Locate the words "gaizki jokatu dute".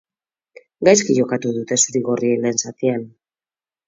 0.87-1.77